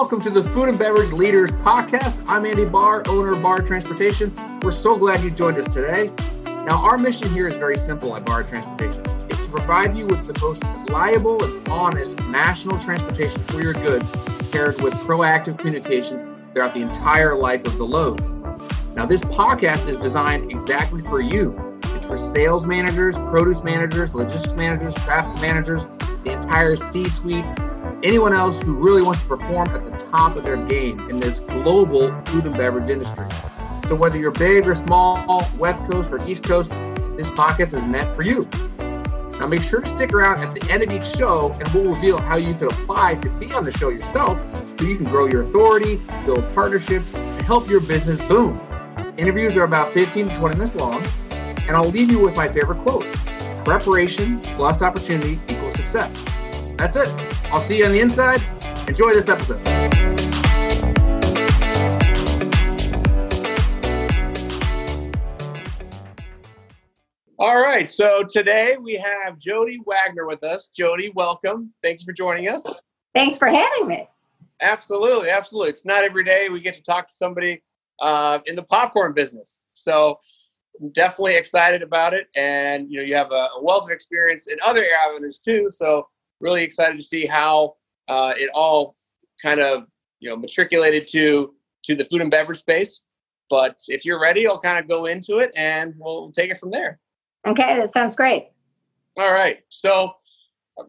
welcome 0.00 0.22
to 0.22 0.30
the 0.30 0.42
Food 0.42 0.70
and 0.70 0.78
Beverage 0.78 1.12
Leaders 1.12 1.50
Podcast. 1.50 2.24
I'm 2.26 2.46
Andy 2.46 2.64
Bahr, 2.64 3.02
owner 3.06 3.32
of 3.32 3.42
Bahr 3.42 3.60
Transportation. 3.60 4.32
We're 4.62 4.70
so 4.70 4.96
glad 4.96 5.22
you 5.22 5.30
joined 5.30 5.58
us 5.58 5.70
today. 5.74 6.10
Now, 6.64 6.82
our 6.82 6.96
mission 6.96 7.28
here 7.34 7.46
is 7.46 7.56
very 7.56 7.76
simple 7.76 8.16
at 8.16 8.24
Bahr 8.24 8.42
Transportation. 8.42 9.02
It's 9.28 9.44
to 9.44 9.50
provide 9.50 9.94
you 9.94 10.06
with 10.06 10.24
the 10.24 10.40
most 10.40 10.64
reliable 10.64 11.44
and 11.44 11.68
honest 11.68 12.18
national 12.28 12.78
transportation 12.78 13.42
for 13.44 13.60
your 13.60 13.74
goods, 13.74 14.06
paired 14.50 14.80
with 14.80 14.94
proactive 14.94 15.58
communication 15.58 16.34
throughout 16.54 16.72
the 16.72 16.80
entire 16.80 17.36
life 17.36 17.66
of 17.66 17.76
the 17.76 17.84
load. 17.84 18.20
Now, 18.94 19.04
this 19.04 19.20
podcast 19.20 19.86
is 19.86 19.98
designed 19.98 20.50
exactly 20.50 21.02
for 21.02 21.20
you. 21.20 21.78
It's 21.82 22.06
for 22.06 22.16
sales 22.16 22.64
managers, 22.64 23.16
produce 23.16 23.62
managers, 23.62 24.14
logistics 24.14 24.54
managers, 24.54 24.94
traffic 24.94 25.42
managers, 25.42 25.84
the 26.24 26.32
entire 26.32 26.76
C 26.76 27.06
suite, 27.06 27.44
anyone 28.02 28.32
else 28.32 28.60
who 28.62 28.74
really 28.74 29.02
wants 29.02 29.20
to 29.22 29.28
perform 29.28 29.68
at 29.68 29.84
the 29.84 29.89
top 30.10 30.36
of 30.36 30.42
their 30.42 30.56
game 30.56 31.08
in 31.08 31.20
this 31.20 31.40
global 31.40 32.12
food 32.22 32.44
and 32.44 32.56
beverage 32.56 32.90
industry. 32.90 33.26
So, 33.88 33.94
whether 33.94 34.18
you're 34.18 34.30
big 34.30 34.66
or 34.66 34.74
small, 34.74 35.46
West 35.58 35.78
Coast 35.90 36.12
or 36.12 36.28
East 36.28 36.44
Coast, 36.44 36.70
this 37.16 37.28
podcast 37.30 37.74
is 37.74 37.82
meant 37.84 38.14
for 38.14 38.22
you. 38.22 38.48
Now, 39.38 39.46
make 39.46 39.62
sure 39.62 39.80
to 39.80 39.86
stick 39.86 40.12
around 40.12 40.40
at 40.40 40.54
the 40.54 40.70
end 40.70 40.82
of 40.82 40.90
each 40.90 41.16
show, 41.16 41.50
and 41.52 41.66
we'll 41.68 41.94
reveal 41.94 42.18
how 42.18 42.36
you 42.36 42.52
can 42.54 42.66
apply 42.66 43.14
to 43.16 43.30
be 43.30 43.52
on 43.52 43.64
the 43.64 43.72
show 43.72 43.88
yourself 43.88 44.38
so 44.78 44.84
you 44.84 44.96
can 44.96 45.06
grow 45.06 45.26
your 45.26 45.42
authority, 45.42 45.98
build 46.26 46.44
partnerships, 46.54 47.12
and 47.14 47.42
help 47.46 47.68
your 47.68 47.80
business 47.80 48.20
boom. 48.28 48.60
Interviews 49.16 49.56
are 49.56 49.64
about 49.64 49.92
15 49.94 50.28
to 50.28 50.34
20 50.36 50.56
minutes 50.58 50.76
long, 50.76 51.02
and 51.66 51.70
I'll 51.70 51.88
leave 51.90 52.10
you 52.10 52.18
with 52.18 52.36
my 52.36 52.48
favorite 52.48 52.78
quote 52.84 53.06
Preparation 53.64 54.40
plus 54.40 54.82
opportunity 54.82 55.40
equals 55.48 55.76
success. 55.76 56.24
That's 56.76 56.96
it. 56.96 57.08
I'll 57.46 57.58
see 57.58 57.78
you 57.78 57.86
on 57.86 57.92
the 57.92 58.00
inside. 58.00 58.42
Enjoy 58.88 59.12
this 59.12 59.28
episode. 59.28 59.99
All 67.40 67.58
right. 67.58 67.88
So 67.88 68.22
today 68.22 68.76
we 68.78 68.96
have 68.96 69.38
Jody 69.38 69.80
Wagner 69.86 70.26
with 70.26 70.42
us. 70.42 70.68
Jody, 70.76 71.10
welcome. 71.14 71.72
Thank 71.80 72.00
you 72.00 72.04
for 72.04 72.12
joining 72.12 72.50
us. 72.50 72.62
Thanks 73.14 73.38
for 73.38 73.48
having 73.48 73.88
me. 73.88 74.06
Absolutely. 74.60 75.30
Absolutely. 75.30 75.70
It's 75.70 75.86
not 75.86 76.04
every 76.04 76.22
day 76.22 76.50
we 76.50 76.60
get 76.60 76.74
to 76.74 76.82
talk 76.82 77.06
to 77.06 77.12
somebody 77.14 77.62
uh, 78.02 78.40
in 78.44 78.56
the 78.56 78.62
popcorn 78.64 79.14
business. 79.14 79.64
So 79.72 80.20
I'm 80.82 80.90
definitely 80.90 81.36
excited 81.36 81.82
about 81.82 82.12
it. 82.12 82.26
And, 82.36 82.90
you 82.90 82.98
know, 82.98 83.06
you 83.06 83.14
have 83.14 83.32
a, 83.32 83.48
a 83.56 83.62
wealth 83.62 83.84
of 83.84 83.90
experience 83.90 84.46
in 84.46 84.58
other 84.62 84.84
avenues 85.08 85.38
too. 85.38 85.70
So 85.70 86.08
really 86.40 86.62
excited 86.62 86.98
to 86.98 87.02
see 87.02 87.24
how 87.24 87.76
uh, 88.08 88.34
it 88.36 88.50
all 88.52 88.96
kind 89.42 89.60
of, 89.60 89.88
you 90.18 90.28
know, 90.28 90.36
matriculated 90.36 91.06
to, 91.12 91.54
to 91.84 91.94
the 91.94 92.04
food 92.04 92.20
and 92.20 92.30
beverage 92.30 92.58
space. 92.58 93.02
But 93.48 93.80
if 93.88 94.04
you're 94.04 94.20
ready, 94.20 94.46
I'll 94.46 94.60
kind 94.60 94.78
of 94.78 94.86
go 94.86 95.06
into 95.06 95.38
it 95.38 95.52
and 95.56 95.94
we'll 95.96 96.32
take 96.32 96.50
it 96.50 96.58
from 96.58 96.70
there. 96.70 97.00
Okay, 97.46 97.76
that 97.76 97.90
sounds 97.90 98.16
great. 98.16 98.50
All 99.16 99.32
right. 99.32 99.58
So 99.68 100.12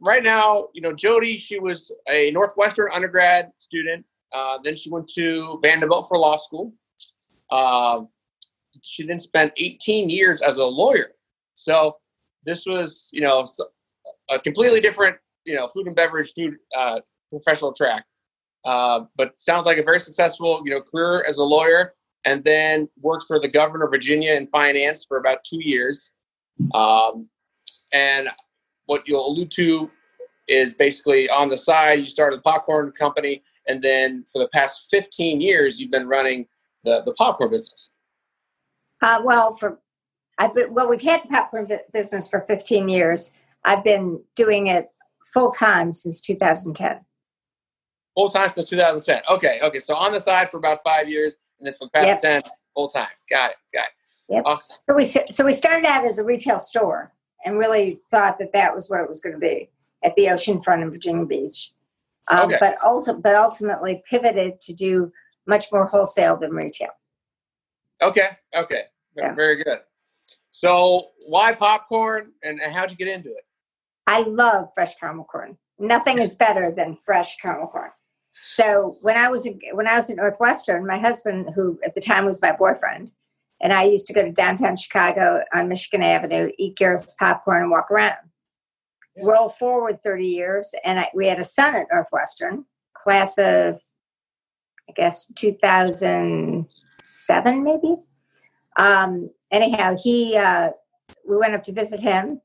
right 0.01 0.23
now, 0.23 0.67
you 0.73 0.81
know, 0.81 0.93
Jody, 0.93 1.37
she 1.37 1.59
was 1.59 1.91
a 2.09 2.31
Northwestern 2.31 2.89
undergrad 2.93 3.51
student. 3.57 4.05
Uh, 4.33 4.57
then 4.63 4.75
she 4.75 4.89
went 4.89 5.07
to 5.09 5.59
Vanderbilt 5.61 6.07
for 6.07 6.17
law 6.17 6.37
school. 6.37 6.73
Uh, 7.49 8.01
she 8.81 9.03
then 9.03 9.19
spent 9.19 9.51
18 9.57 10.09
years 10.09 10.41
as 10.41 10.57
a 10.57 10.65
lawyer. 10.65 11.11
So 11.53 11.97
this 12.43 12.65
was, 12.65 13.09
you 13.11 13.21
know, 13.21 13.45
a 14.29 14.39
completely 14.39 14.79
different, 14.79 15.17
you 15.45 15.55
know, 15.55 15.67
food 15.67 15.87
and 15.87 15.95
beverage 15.95 16.31
food 16.33 16.55
uh, 16.75 17.01
professional 17.29 17.73
track. 17.73 18.05
Uh, 18.63 19.01
but 19.15 19.37
sounds 19.37 19.65
like 19.65 19.77
a 19.77 19.83
very 19.83 19.99
successful, 19.99 20.61
you 20.65 20.71
know, 20.71 20.81
career 20.81 21.25
as 21.27 21.37
a 21.37 21.43
lawyer, 21.43 21.95
and 22.25 22.43
then 22.43 22.87
worked 23.01 23.25
for 23.27 23.39
the 23.39 23.47
governor 23.47 23.85
of 23.85 23.91
Virginia 23.91 24.33
in 24.33 24.47
finance 24.47 25.03
for 25.03 25.17
about 25.17 25.43
two 25.43 25.61
years. 25.61 26.11
Um, 26.73 27.27
and 27.91 28.29
what 28.85 29.03
you'll 29.07 29.27
allude 29.27 29.51
to 29.51 29.89
is 30.47 30.73
basically 30.73 31.29
on 31.29 31.49
the 31.49 31.57
side, 31.57 31.99
you 31.99 32.05
started 32.05 32.37
the 32.37 32.43
popcorn 32.43 32.91
company, 32.91 33.43
and 33.67 33.81
then 33.81 34.25
for 34.31 34.39
the 34.39 34.49
past 34.49 34.87
15 34.89 35.39
years, 35.41 35.79
you've 35.79 35.91
been 35.91 36.07
running 36.07 36.47
the, 36.83 37.01
the 37.05 37.13
popcorn 37.13 37.51
business. 37.51 37.91
Uh, 39.01 39.21
well, 39.23 39.53
for 39.53 39.79
I've 40.37 40.55
been, 40.55 40.73
well, 40.73 40.89
we've 40.89 41.01
had 41.01 41.23
the 41.23 41.27
popcorn 41.27 41.67
business 41.93 42.27
for 42.27 42.41
15 42.41 42.89
years. 42.89 43.31
I've 43.63 43.83
been 43.83 44.21
doing 44.35 44.67
it 44.67 44.89
full 45.33 45.51
time 45.51 45.93
since 45.93 46.21
2010. 46.21 46.99
Full 48.15 48.29
time 48.29 48.49
since 48.49 48.69
2010. 48.69 49.21
Okay, 49.29 49.59
okay. 49.61 49.79
So 49.79 49.95
on 49.95 50.11
the 50.11 50.19
side 50.19 50.49
for 50.49 50.57
about 50.57 50.79
five 50.83 51.07
years, 51.07 51.35
and 51.59 51.67
then 51.67 51.73
for 51.73 51.85
the 51.85 51.91
past 51.91 52.23
yep. 52.23 52.41
10, 52.41 52.51
full 52.73 52.89
time. 52.89 53.07
Got 53.29 53.51
it. 53.51 53.57
Got 53.73 53.85
it. 53.85 53.91
Yep. 54.31 54.43
Awesome. 54.45 54.77
So 54.87 54.95
we 54.95 55.05
so 55.05 55.45
we 55.45 55.53
started 55.53 55.85
out 55.85 56.05
as 56.05 56.17
a 56.17 56.23
retail 56.23 56.59
store 56.59 57.11
and 57.45 57.59
really 57.59 57.99
thought 58.09 58.39
that 58.39 58.53
that 58.53 58.73
was 58.73 58.89
where 58.89 59.03
it 59.03 59.09
was 59.09 59.19
going 59.19 59.33
to 59.33 59.39
be 59.39 59.69
at 60.03 60.15
the 60.15 60.29
ocean 60.29 60.61
front 60.61 60.81
in 60.81 60.89
Virginia 60.89 61.25
Beach. 61.25 61.73
Um, 62.29 62.45
okay. 62.45 62.57
But 62.59 62.79
ulti- 62.79 63.21
but 63.21 63.35
ultimately 63.35 64.01
pivoted 64.09 64.61
to 64.61 64.73
do 64.73 65.11
much 65.45 65.65
more 65.71 65.85
wholesale 65.85 66.37
than 66.37 66.51
retail. 66.51 66.91
Okay. 68.01 68.29
Okay. 68.55 68.83
Yeah. 69.17 69.35
Very 69.35 69.61
good. 69.61 69.79
So 70.49 71.07
why 71.25 71.53
popcorn 71.53 72.31
and, 72.41 72.61
and 72.61 72.71
how'd 72.71 72.89
you 72.89 72.97
get 72.97 73.09
into 73.09 73.29
it? 73.29 73.45
I 74.07 74.21
love 74.21 74.69
fresh 74.73 74.95
caramel 74.95 75.25
corn. 75.25 75.57
Nothing 75.77 76.19
is 76.19 76.35
better 76.35 76.71
than 76.71 76.95
fresh 76.95 77.37
caramel 77.37 77.67
corn. 77.67 77.89
So 78.45 78.97
when 79.01 79.17
I 79.17 79.27
was 79.27 79.45
in, 79.45 79.59
when 79.73 79.87
I 79.87 79.97
was 79.97 80.09
at 80.09 80.15
Northwestern, 80.15 80.87
my 80.87 80.97
husband, 80.97 81.49
who 81.53 81.79
at 81.83 81.95
the 81.95 82.01
time 82.01 82.25
was 82.25 82.41
my 82.41 82.53
boyfriend, 82.53 83.11
and 83.61 83.71
I 83.71 83.83
used 83.83 84.07
to 84.07 84.13
go 84.13 84.23
to 84.23 84.31
downtown 84.31 84.75
Chicago 84.75 85.43
on 85.53 85.69
Michigan 85.69 86.01
Avenue, 86.01 86.51
eat 86.57 86.75
Garrett's 86.75 87.13
popcorn, 87.13 87.61
and 87.61 87.69
walk 87.71 87.91
around. 87.91 88.15
Yeah. 89.15 89.25
Roll 89.25 89.49
forward 89.49 90.01
30 90.03 90.25
years, 90.25 90.73
and 90.83 90.99
I, 90.99 91.09
we 91.13 91.27
had 91.27 91.39
a 91.39 91.43
son 91.43 91.75
at 91.75 91.85
Northwestern, 91.91 92.65
class 92.93 93.37
of, 93.37 93.79
I 94.89 94.93
guess, 94.95 95.27
2007, 95.35 97.63
maybe. 97.63 97.97
Um, 98.77 99.29
anyhow, 99.51 99.95
he 100.01 100.37
uh, 100.37 100.69
we 101.27 101.35
went 101.37 101.53
up 101.53 101.61
to 101.63 101.73
visit 101.73 102.01
him, 102.01 102.39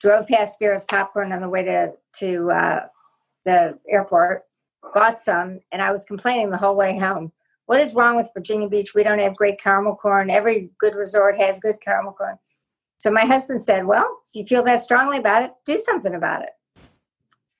drove 0.00 0.28
past 0.28 0.60
Garrett's 0.60 0.84
popcorn 0.84 1.32
on 1.32 1.40
the 1.42 1.48
way 1.48 1.64
to 1.64 1.92
to 2.20 2.48
uh, 2.50 2.86
the 3.44 3.78
airport, 3.90 4.44
bought 4.94 5.18
some, 5.18 5.60
and 5.72 5.82
I 5.82 5.90
was 5.92 6.04
complaining 6.04 6.50
the 6.50 6.56
whole 6.56 6.76
way 6.76 6.98
home 6.98 7.32
what 7.68 7.82
is 7.82 7.94
wrong 7.94 8.16
with 8.16 8.30
Virginia 8.32 8.66
Beach? 8.66 8.94
We 8.94 9.02
don't 9.02 9.18
have 9.18 9.36
great 9.36 9.60
caramel 9.60 9.94
corn. 9.94 10.30
Every 10.30 10.70
good 10.80 10.94
resort 10.94 11.38
has 11.38 11.60
good 11.60 11.82
caramel 11.82 12.14
corn. 12.14 12.38
So 12.96 13.10
my 13.10 13.26
husband 13.26 13.62
said, 13.62 13.84
Well, 13.84 14.08
if 14.32 14.40
you 14.40 14.46
feel 14.46 14.64
that 14.64 14.80
strongly 14.80 15.18
about 15.18 15.42
it, 15.42 15.52
do 15.66 15.78
something 15.78 16.14
about 16.14 16.44
it. 16.44 16.48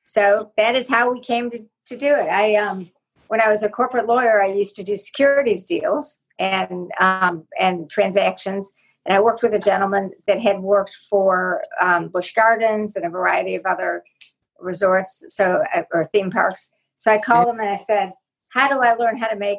So 0.05 0.51
that 0.57 0.75
is 0.75 0.89
how 0.89 1.13
we 1.13 1.21
came 1.21 1.51
to, 1.51 1.59
to 1.89 1.97
do 1.99 2.07
it. 2.15 2.27
I 2.27 2.55
um, 2.57 2.91
when 3.27 3.43
I 3.43 3.51
was 3.51 3.63
a 3.63 3.69
corporate 3.69 4.07
lawyer, 4.07 4.43
I 4.43 4.49
used 4.49 4.77
to 4.77 4.83
do 4.83 4.97
securities 4.97 5.65
deals 5.65 6.23
and 6.39 6.91
um, 6.99 7.47
and 7.61 7.91
transactions. 7.91 8.73
And 9.05 9.15
I 9.15 9.21
worked 9.21 9.43
with 9.43 9.53
a 9.53 9.59
gentleman 9.59 10.13
that 10.27 10.41
had 10.41 10.61
worked 10.61 10.95
for 11.11 11.63
um, 11.83 12.09
Busch 12.09 12.33
Gardens 12.33 12.97
and 12.97 13.05
a 13.05 13.11
variety 13.11 13.57
of 13.57 13.67
other 13.67 14.05
resorts, 14.59 15.23
so 15.27 15.63
uh, 15.75 15.83
or 15.93 16.05
theme 16.05 16.31
parks. 16.31 16.73
So 16.97 17.13
I 17.13 17.19
called 17.19 17.49
him 17.49 17.61
and 17.61 17.69
I 17.69 17.77
said, 17.77 18.15
"How 18.49 18.69
do 18.69 18.81
I 18.81 18.95
learn 18.95 19.19
how 19.19 19.29
to 19.29 19.37
make 19.37 19.59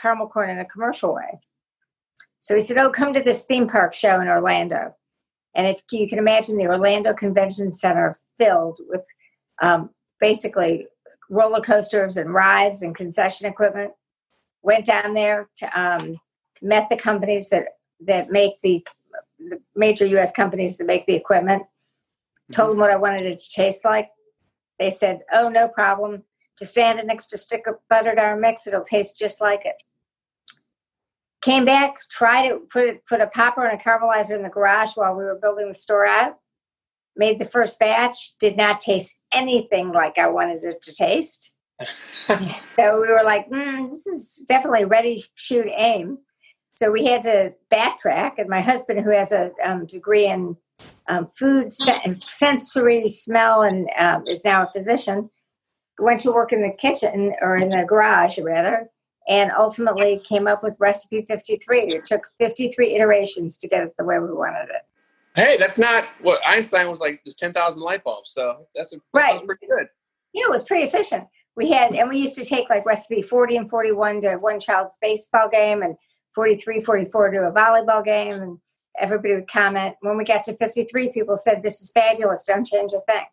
caramel 0.00 0.28
corn 0.28 0.50
in 0.50 0.58
a 0.58 0.64
commercial 0.64 1.14
way. 1.14 1.40
So 2.40 2.54
he 2.54 2.60
said, 2.60 2.78
Oh, 2.78 2.90
come 2.90 3.12
to 3.14 3.22
this 3.22 3.44
theme 3.44 3.68
park 3.68 3.94
show 3.94 4.20
in 4.20 4.28
Orlando. 4.28 4.94
And 5.54 5.66
if 5.66 5.82
you 5.90 6.08
can 6.08 6.18
imagine 6.18 6.56
the 6.56 6.68
Orlando 6.68 7.12
Convention 7.12 7.72
Center 7.72 8.16
filled 8.38 8.78
with 8.88 9.04
um, 9.60 9.90
basically 10.20 10.86
roller 11.28 11.60
coasters 11.60 12.16
and 12.16 12.32
rides 12.32 12.82
and 12.82 12.94
concession 12.94 13.46
equipment, 13.46 13.92
went 14.62 14.84
down 14.84 15.14
there 15.14 15.48
to 15.56 15.80
um, 15.80 16.18
met 16.62 16.88
the 16.88 16.96
companies 16.96 17.48
that 17.50 17.66
that 18.06 18.30
make 18.30 18.60
the, 18.62 18.84
the, 19.38 19.58
major 19.74 20.06
U.S. 20.06 20.30
companies 20.30 20.76
that 20.76 20.86
make 20.86 21.06
the 21.06 21.14
equipment. 21.14 21.62
Mm-hmm. 21.62 22.52
Told 22.52 22.70
them 22.70 22.78
what 22.78 22.90
I 22.90 22.96
wanted 22.96 23.22
it 23.22 23.40
to 23.40 23.50
taste 23.50 23.84
like. 23.84 24.10
They 24.78 24.90
said, 24.90 25.20
"Oh, 25.32 25.48
no 25.48 25.68
problem. 25.68 26.22
Just 26.58 26.78
add 26.78 26.98
an 26.98 27.10
extra 27.10 27.38
stick 27.38 27.66
of 27.66 27.76
butter 27.90 28.14
to 28.14 28.20
our 28.20 28.36
mix. 28.36 28.66
It'll 28.66 28.84
taste 28.84 29.18
just 29.18 29.40
like 29.40 29.62
it." 29.64 29.76
Came 31.42 31.64
back, 31.64 31.98
tried 32.10 32.46
it, 32.46 32.70
put 32.70 32.84
it, 32.84 33.06
put 33.06 33.20
a 33.20 33.28
popper 33.28 33.64
and 33.64 33.78
a 33.78 33.82
caramelizer 33.82 34.34
in 34.34 34.42
the 34.42 34.48
garage 34.48 34.92
while 34.96 35.14
we 35.14 35.24
were 35.24 35.38
building 35.40 35.68
the 35.68 35.78
store 35.78 36.06
out. 36.06 36.36
Made 37.16 37.38
the 37.38 37.44
first 37.44 37.78
batch, 37.78 38.34
did 38.38 38.56
not 38.56 38.80
taste 38.80 39.22
anything 39.32 39.92
like 39.92 40.18
I 40.18 40.28
wanted 40.28 40.64
it 40.64 40.82
to 40.82 40.92
taste. 40.92 41.52
so 41.86 42.36
we 43.00 43.08
were 43.08 43.22
like, 43.24 43.48
mm, 43.50 43.90
this 43.90 44.06
is 44.06 44.44
definitely 44.48 44.84
ready, 44.84 45.22
shoot, 45.34 45.66
aim. 45.76 46.18
So 46.74 46.90
we 46.90 47.06
had 47.06 47.22
to 47.22 47.54
backtrack. 47.72 48.32
And 48.38 48.48
my 48.48 48.60
husband, 48.60 49.00
who 49.04 49.10
has 49.10 49.32
a 49.32 49.50
um, 49.64 49.86
degree 49.86 50.26
in 50.26 50.56
um, 51.08 51.26
food, 51.26 51.72
sensory, 51.72 53.08
smell, 53.08 53.62
and 53.62 53.88
um, 53.98 54.24
is 54.26 54.44
now 54.44 54.62
a 54.62 54.66
physician, 54.66 55.30
went 55.98 56.20
to 56.20 56.32
work 56.32 56.52
in 56.52 56.62
the 56.62 56.70
kitchen 56.76 57.34
or 57.40 57.56
in 57.56 57.70
the 57.70 57.84
garage 57.84 58.38
rather, 58.38 58.90
and 59.28 59.52
ultimately 59.56 60.18
came 60.24 60.46
up 60.46 60.62
with 60.62 60.76
recipe 60.80 61.22
53. 61.22 61.94
It 61.94 62.04
took 62.04 62.26
53 62.38 62.94
iterations 62.94 63.58
to 63.58 63.68
get 63.68 63.82
it 63.82 63.94
the 63.98 64.04
way 64.04 64.18
we 64.18 64.32
wanted 64.32 64.70
it. 64.70 64.82
Hey, 65.36 65.56
that's 65.58 65.78
not 65.78 66.04
what 66.20 66.40
Einstein 66.46 66.88
was 66.88 67.00
like. 67.00 67.20
There's 67.24 67.36
10,000 67.36 67.80
light 67.80 68.02
bulbs, 68.02 68.30
so 68.30 68.66
that's 68.74 68.92
a, 68.92 68.96
right. 69.12 69.44
pretty 69.44 69.66
good. 69.66 69.86
Yeah, 70.32 70.46
it 70.46 70.50
was 70.50 70.64
pretty 70.64 70.84
efficient. 70.84 71.24
We 71.56 71.70
had, 71.70 71.94
and 71.94 72.08
we 72.08 72.18
used 72.18 72.36
to 72.36 72.44
take 72.44 72.70
like 72.70 72.86
recipe 72.86 73.22
40 73.22 73.56
and 73.56 73.70
41 73.70 74.22
to 74.22 74.36
one 74.36 74.58
child's 74.58 74.96
baseball 75.00 75.48
game, 75.48 75.82
and 75.82 75.96
43, 76.34 76.80
44 76.80 77.30
to 77.30 77.38
a 77.48 77.52
volleyball 77.52 78.04
game, 78.04 78.32
and 78.32 78.58
everybody 78.98 79.34
would 79.34 79.50
comment. 79.50 79.96
When 80.00 80.16
we 80.16 80.24
got 80.24 80.44
to 80.44 80.56
53, 80.56 81.10
people 81.10 81.36
said, 81.36 81.62
This 81.62 81.82
is 81.82 81.92
fabulous, 81.92 82.44
don't 82.44 82.66
change 82.66 82.92
a 82.92 83.00
thing. 83.00 83.26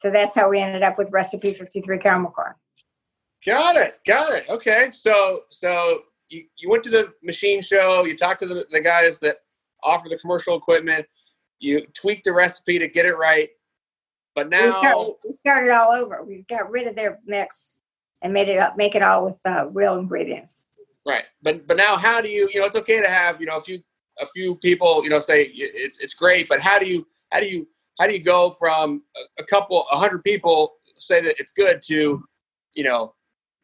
So 0.00 0.10
that's 0.10 0.34
how 0.34 0.50
we 0.50 0.60
ended 0.60 0.82
up 0.82 0.98
with 0.98 1.10
recipe 1.10 1.54
53 1.54 1.98
caramel 1.98 2.30
corn. 2.30 2.54
Got 3.46 3.76
it. 3.76 4.00
Got 4.04 4.32
it. 4.32 4.48
Okay. 4.48 4.88
So, 4.92 5.42
so 5.50 6.00
you, 6.28 6.44
you 6.56 6.68
went 6.68 6.82
to 6.82 6.90
the 6.90 7.12
machine 7.22 7.62
show, 7.62 8.04
you 8.04 8.16
talked 8.16 8.40
to 8.40 8.46
the, 8.46 8.66
the 8.72 8.80
guys 8.80 9.20
that 9.20 9.36
offer 9.84 10.08
the 10.08 10.18
commercial 10.18 10.56
equipment, 10.56 11.06
you 11.60 11.86
tweaked 11.94 12.24
the 12.24 12.32
recipe 12.32 12.78
to 12.78 12.88
get 12.88 13.06
it 13.06 13.16
right. 13.16 13.48
But 14.34 14.50
now 14.50 14.66
we 14.66 14.72
started, 14.72 15.14
we 15.24 15.32
started 15.32 15.70
all 15.70 15.92
over. 15.92 16.22
We 16.24 16.44
got 16.48 16.70
rid 16.70 16.86
of 16.86 16.96
their 16.96 17.20
mix 17.24 17.78
and 18.22 18.32
made 18.32 18.48
it 18.48 18.58
up, 18.58 18.76
make 18.76 18.94
it 18.94 19.02
all 19.02 19.24
with 19.24 19.36
uh, 19.44 19.68
real 19.68 19.96
ingredients. 19.96 20.64
Right. 21.06 21.24
But, 21.42 21.66
but 21.68 21.76
now 21.76 21.96
how 21.96 22.20
do 22.20 22.28
you, 22.28 22.48
you 22.52 22.60
know, 22.60 22.66
it's 22.66 22.76
okay 22.76 23.00
to 23.00 23.08
have, 23.08 23.40
you 23.40 23.46
know, 23.46 23.56
a 23.56 23.60
few, 23.60 23.78
a 24.18 24.26
few 24.26 24.56
people, 24.56 25.04
you 25.04 25.10
know, 25.10 25.20
say 25.20 25.44
it's, 25.54 25.98
it's 25.98 26.14
great, 26.14 26.48
but 26.48 26.60
how 26.60 26.78
do 26.78 26.86
you, 26.86 27.06
how 27.30 27.38
do 27.38 27.46
you, 27.46 27.68
how 28.00 28.06
do 28.06 28.12
you 28.12 28.22
go 28.22 28.50
from 28.50 29.02
a, 29.16 29.42
a 29.42 29.46
couple, 29.46 29.86
a 29.92 29.98
hundred 29.98 30.24
people 30.24 30.74
say 30.98 31.22
that 31.22 31.38
it's 31.38 31.52
good 31.52 31.80
to, 31.86 32.24
you 32.74 32.84
know, 32.84 33.14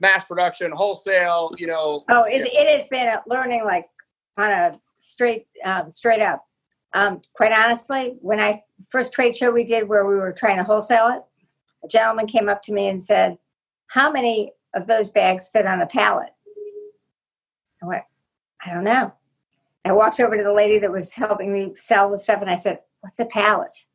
mass 0.03 0.25
production, 0.25 0.73
wholesale, 0.73 1.51
you 1.57 1.67
know? 1.67 2.05
Oh, 2.11 2.25
it, 2.25 2.43
it 2.45 2.79
has 2.79 2.89
been 2.89 3.09
a 3.09 3.23
learning 3.27 3.65
like 3.65 3.89
on 4.37 4.51
a 4.51 4.79
straight, 4.99 5.47
um, 5.65 5.91
straight 5.91 6.21
up. 6.21 6.45
Um, 6.93 7.23
quite 7.33 7.53
honestly, 7.53 8.17
when 8.21 8.39
I 8.41 8.65
first 8.91 9.15
trade 9.15 9.35
show 9.35 9.51
we 9.51 9.65
did 9.65 9.89
where 9.89 10.05
we 10.05 10.17
were 10.17 10.33
trying 10.33 10.59
to 10.59 10.65
wholesale 10.65 11.09
it, 11.09 11.23
a 11.85 11.89
gentleman 11.89 12.27
came 12.27 12.49
up 12.51 12.61
to 12.63 12.73
me 12.73 12.89
and 12.89 13.03
said, 13.03 13.39
"How 13.87 14.13
many 14.13 14.53
of 14.75 14.87
those 14.87 15.11
bags 15.11 15.49
fit 15.49 15.67
on 15.67 15.81
a 15.81 15.87
pallet?" 15.87 16.35
I 17.83 17.87
went, 17.87 18.05
"I 18.65 18.75
don't 18.75 18.85
know." 18.85 19.15
I 19.85 19.93
walked 19.93 20.21
over 20.21 20.37
to 20.37 20.43
the 20.43 20.53
lady 20.53 20.79
that 20.81 20.93
was 20.93 21.15
helping 21.15 21.53
me 21.53 21.73
sell 21.77 22.11
the 22.11 22.19
stuff, 22.19 22.43
and 22.43 22.51
I 22.51 22.57
said, 22.57 22.81
"What's 23.01 23.19
a 23.19 23.25
pallet?" 23.25 23.87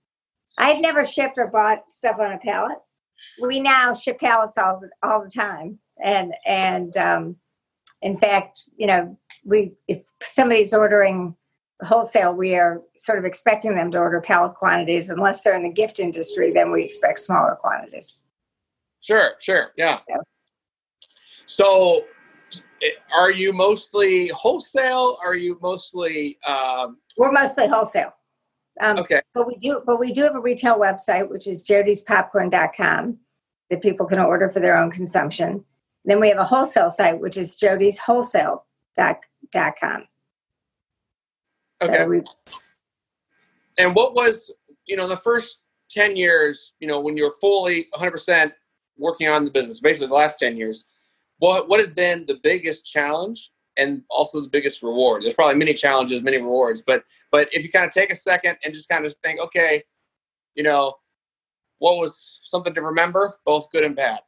I 0.58 0.70
had 0.72 0.82
never 0.82 1.06
shipped 1.06 1.38
or 1.38 1.48
bought 1.48 1.94
stuff 1.94 2.18
on 2.20 2.32
a 2.32 2.40
pallet. 2.40 2.80
We 3.42 3.60
now 3.60 3.94
ship 3.94 4.20
pallets 4.20 4.58
all 4.58 4.82
all 5.04 5.24
the 5.24 5.30
time, 5.30 5.80
and 6.04 6.34
and 6.46 6.96
um, 6.98 7.36
in 8.02 8.18
fact, 8.18 8.70
you 8.78 8.88
know, 8.88 9.18
we 9.44 9.74
if 9.88 10.04
somebody's 10.22 10.74
ordering 10.74 11.36
wholesale, 11.84 12.34
we 12.34 12.56
are 12.56 12.82
sort 12.96 13.20
of 13.20 13.26
expecting 13.26 13.76
them 13.76 13.92
to 13.92 13.98
order 13.98 14.22
pallet 14.22 14.56
quantities. 14.56 15.10
Unless 15.10 15.44
they're 15.44 15.56
in 15.56 15.64
the 15.64 15.70
gift 15.70 16.00
industry, 16.00 16.52
then 16.52 16.72
we 16.72 16.84
expect 16.84 17.20
smaller 17.20 17.56
quantities. 17.60 18.22
Sure, 19.02 19.34
sure, 19.40 19.72
yeah. 19.78 20.00
yeah. 20.10 20.18
So, 21.46 22.06
eh, 22.82 22.90
are 23.16 23.32
you 23.32 23.54
mostly 23.54 24.28
wholesale? 24.30 25.18
Are 25.24 25.36
you 25.36 25.58
mostly? 25.62 26.38
Um... 26.48 26.98
We're 27.18 27.32
mostly 27.32 27.68
wholesale. 27.68 28.14
Um, 28.80 29.00
okay. 29.00 29.22
But 29.34 29.48
we 29.48 29.56
do, 29.56 29.82
but 29.86 30.00
we 30.00 30.12
do 30.12 30.24
have 30.24 30.36
a 30.36 30.40
retail 30.40 30.78
website, 30.78 31.30
which 31.30 31.48
is 31.48 31.66
jodyspopcorn.com, 31.66 33.18
that 33.70 33.82
people 33.82 34.06
can 34.06 34.20
order 34.20 34.50
for 34.50 34.60
their 34.60 34.78
own 34.78 34.92
consumption. 34.92 35.64
Then 36.08 36.22
we 36.22 36.30
have 36.30 36.38
a 36.38 36.46
wholesale 36.46 36.90
site, 36.90 37.20
which 37.20 37.36
is 37.36 37.56
Jody's 37.56 38.00
jody'swholesale.com. 38.00 40.06
Okay. 41.84 41.94
So 41.94 42.08
we, 42.08 42.22
and 43.78 43.94
what 43.94 44.16
was, 44.16 44.50
you 44.88 44.96
know, 44.96 45.08
the 45.08 45.18
first 45.18 45.66
10 45.92 46.16
years, 46.16 46.74
you 46.80 46.88
know, 46.88 47.02
when 47.02 47.18
you're 47.18 47.34
fully 47.42 47.88
100% 47.94 48.54
working 48.98 49.28
on 49.28 49.44
the 49.44 49.52
business, 49.52 49.82
basically 49.82 50.08
the 50.08 50.14
last 50.14 50.40
10 50.40 50.56
years, 50.56 50.86
what, 51.40 51.68
what 51.68 51.80
has 51.80 51.92
been 51.92 52.26
the 52.26 52.40
biggest 52.42 52.86
challenge 52.86 53.52
and 53.78 54.02
also 54.10 54.40
the 54.40 54.50
biggest 54.50 54.82
reward? 54.82 55.24
There's 55.24 55.34
probably 55.34 55.56
many 55.56 55.74
challenges, 55.74 56.24
many 56.24 56.38
rewards, 56.38 56.84
but, 56.88 57.04
but 57.34 57.50
if 57.52 57.64
you 57.64 57.70
kind 57.70 57.86
of 57.86 57.92
take 57.92 58.12
a 58.12 58.16
second 58.16 58.58
and 58.64 58.74
just 58.74 58.88
kind 58.88 59.06
of 59.06 59.14
think, 59.24 59.42
okay, 59.42 59.84
you 60.56 60.64
know, 60.64 60.94
what 61.80 61.98
was 61.98 62.40
something 62.46 62.74
to 62.74 62.82
remember, 62.82 63.38
both 63.46 63.70
good 63.72 63.84
and 63.84 63.96
bad? 63.96 64.22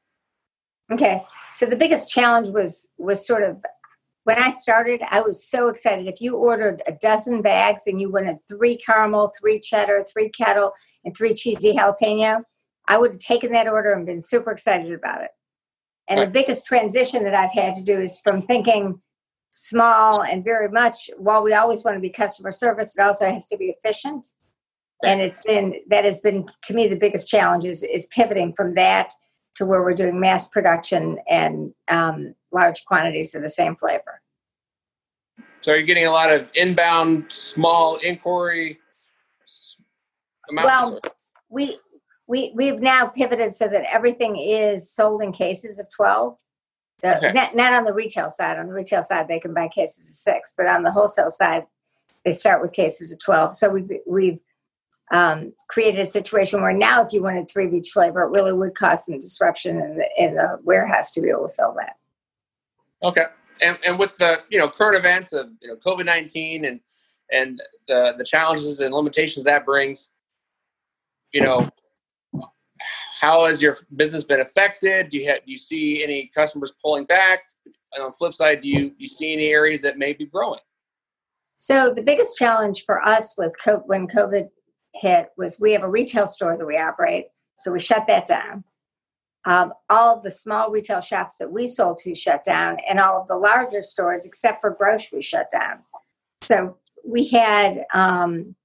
Okay. 0.92 1.24
So 1.54 1.66
the 1.66 1.76
biggest 1.76 2.12
challenge 2.12 2.50
was, 2.50 2.94
was 2.98 3.26
sort 3.26 3.44
of 3.44 3.58
when 4.24 4.38
I 4.38 4.50
started, 4.50 5.02
I 5.10 5.22
was 5.22 5.44
so 5.44 5.68
excited. 5.68 6.08
If 6.08 6.22
you 6.22 6.36
ordered 6.36 6.84
a 6.86 6.92
dozen 6.92 7.42
bags 7.42 7.84
and 7.88 8.00
you 8.00 8.12
wanted 8.12 8.38
three 8.48 8.78
caramel, 8.78 9.32
three 9.40 9.60
cheddar, 9.60 10.04
three 10.12 10.30
kettle, 10.30 10.74
and 11.04 11.16
three 11.16 11.34
cheesy 11.34 11.74
jalapeno, 11.74 12.44
I 12.88 12.98
would 12.98 13.14
have 13.14 13.20
taken 13.20 13.52
that 13.54 13.68
order 13.68 13.94
and 13.94 14.06
been 14.06 14.22
super 14.22 14.52
excited 14.52 14.92
about 14.92 15.24
it. 15.24 15.32
And 16.08 16.20
right. 16.20 16.26
the 16.26 16.32
biggest 16.32 16.66
transition 16.66 17.24
that 17.24 17.34
I've 17.34 17.54
had 17.54 17.76
to 17.76 17.84
do 17.84 18.00
is 18.00 18.20
from 18.20 18.42
thinking 18.42 19.02
small 19.52 20.22
and 20.22 20.44
very 20.44 20.70
much, 20.70 21.10
while 21.18 21.44
we 21.44 21.54
always 21.54 21.84
want 21.84 21.96
to 21.98 22.02
be 22.02 22.10
customer 22.10 22.52
service, 22.52 22.96
it 22.98 23.02
also 23.02 23.32
has 23.32 23.48
to 23.48 23.58
be 23.58 23.76
efficient. 23.78 24.28
Right. 25.04 25.12
And 25.12 25.22
it's 25.22 25.42
been, 25.42 25.76
that 25.90 26.04
has 26.04 26.20
been 26.20 26.48
to 26.64 26.74
me 26.74 26.88
the 26.88 26.96
biggest 26.96 27.28
challenge 27.28 27.66
is, 27.66 27.84
is 27.84 28.08
pivoting 28.08 28.54
from 28.54 28.76
that 28.76 29.14
to 29.60 29.66
where 29.66 29.84
we're 29.84 29.94
doing 29.94 30.18
mass 30.18 30.48
production 30.48 31.20
and 31.30 31.74
um, 31.90 32.34
large 32.54 32.86
quantities 32.86 33.36
of 33.36 33.42
the 33.42 33.50
same 33.50 33.76
flavor. 33.76 34.22
So, 35.60 35.74
are 35.74 35.78
you 35.78 35.86
getting 35.86 36.06
a 36.06 36.12
lot 36.12 36.32
of 36.32 36.48
inbound 36.56 37.26
small 37.28 37.98
inquiry 37.98 38.80
amounts? 40.50 40.66
Well, 40.66 41.00
we 41.50 41.78
we 42.30 42.54
we've 42.56 42.80
now 42.80 43.08
pivoted 43.08 43.54
so 43.54 43.68
that 43.68 43.84
everything 43.94 44.38
is 44.38 44.90
sold 44.90 45.22
in 45.22 45.34
cases 45.34 45.78
of 45.78 45.88
twelve. 45.90 46.38
So 47.02 47.12
okay. 47.12 47.34
not, 47.34 47.56
not 47.56 47.74
on 47.74 47.84
the 47.84 47.94
retail 47.94 48.32
side. 48.32 48.58
On 48.58 48.68
the 48.68 48.74
retail 48.74 49.04
side, 49.04 49.28
they 49.28 49.40
can 49.40 49.54
buy 49.54 49.70
cases 49.70 50.10
of 50.10 50.16
six, 50.16 50.54
but 50.58 50.68
on 50.68 50.84
the 50.84 50.92
wholesale 50.92 51.32
side, 51.32 51.66
they 52.26 52.32
start 52.32 52.62
with 52.62 52.72
cases 52.72 53.12
of 53.12 53.20
twelve. 53.20 53.56
So 53.56 53.70
we've 53.70 53.92
we've 54.08 54.40
um, 55.12 55.54
created 55.70 56.00
a 56.00 56.06
situation 56.06 56.62
where 56.62 56.74
now, 56.74 57.04
if 57.04 57.14
you 57.14 57.24
wanted 57.24 57.50
three 57.50 57.66
of 57.66 57.74
each 57.74 57.90
flavor, 57.90 58.24
it 58.24 58.30
really 58.30 58.54
would 58.54 58.76
cause 58.76 59.06
some 59.06 59.20
disruption 59.20 59.80
in 59.80 59.98
the, 59.98 60.06
in 60.18 60.36
the 60.36 60.60
warehouse 60.64 61.12
to 61.14 61.22
be 61.22 61.30
able 61.30 61.48
to 61.48 61.54
fill 61.54 61.76
that. 61.78 61.96
Okay, 63.02 63.26
and 63.62 63.78
and 63.86 63.98
with 63.98 64.18
the 64.18 64.42
you 64.50 64.60
know 64.60 64.68
current 64.68 64.98
events 64.98 65.34
of 65.34 65.50
you 65.62 65.70
know 65.70 65.76
COVID 65.78 66.06
nineteen 66.06 66.66
and 66.66 66.80
and 67.32 67.62
the 67.88 68.14
the 68.18 68.24
challenges 68.24 68.82
and 68.82 68.94
limitations 68.94 69.46
that 69.46 69.66
brings, 69.66 70.12
you 71.32 71.42
know, 71.42 71.70
how 73.20 73.46
has 73.46 73.62
your 73.62 73.78
business 73.96 74.24
been 74.24 74.42
affected? 74.42 75.10
Do 75.10 75.18
you 75.18 75.28
have, 75.28 75.46
do 75.46 75.52
you 75.52 75.58
see 75.58 76.04
any 76.04 76.30
customers 76.36 76.74
pulling 76.82 77.06
back? 77.06 77.42
And 77.94 78.04
on 78.04 78.12
the 78.12 78.18
flip 78.18 78.34
side, 78.34 78.60
do 78.60 78.70
you 78.70 78.94
you 78.98 79.08
see 79.08 79.34
any 79.34 79.48
areas 79.50 79.82
that 79.82 79.98
may 79.98 80.14
be 80.14 80.26
growing? 80.26 80.60
So 81.58 81.94
the 81.94 82.02
biggest 82.02 82.38
challenge 82.38 82.84
for 82.86 83.06
us 83.06 83.36
with 83.38 83.52
COVID, 83.66 83.88
when 83.88 84.08
COVID 84.08 84.48
hit 84.94 85.30
was 85.38 85.60
we 85.60 85.74
have 85.74 85.84
a 85.84 85.90
retail 85.90 86.28
store 86.28 86.58
that 86.58 86.66
we 86.66 86.78
operate, 86.78 87.28
so 87.58 87.72
we 87.72 87.80
shut 87.80 88.06
that 88.08 88.26
down. 88.28 88.64
Um, 89.46 89.74
all 89.90 90.18
of 90.18 90.24
the 90.24 90.32
small 90.32 90.70
retail 90.70 91.02
shops 91.02 91.38
that 91.38 91.52
we 91.52 91.66
sold 91.66 91.98
to 92.00 92.14
shut 92.14 92.44
down, 92.44 92.78
and 92.88 93.00
all 93.00 93.22
of 93.22 93.28
the 93.28 93.38
larger 93.38 93.82
stores, 93.82 94.26
except 94.26 94.62
for 94.62 94.72
grocery, 94.72 95.22
shut 95.22 95.50
down. 95.52 95.80
So 96.42 96.78
we 97.06 97.28
had, 97.28 97.86
um, 97.94 98.56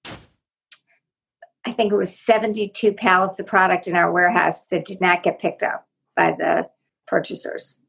I 1.67 1.73
think 1.73 1.93
it 1.93 1.97
was 1.97 2.19
72 2.19 2.93
pallets 2.93 3.39
of 3.39 3.47
product 3.47 3.87
in 3.87 3.97
our 3.97 4.13
warehouse 4.13 4.65
that 4.67 4.85
did 4.85 5.01
not 5.01 5.23
get 5.23 5.41
picked 5.41 5.63
up 5.63 5.87
by 6.17 6.33
the 6.33 6.69
purchasers. 7.07 7.81